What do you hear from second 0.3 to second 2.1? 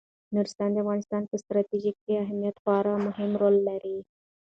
نورستان د افغانستان په ستراتیژیک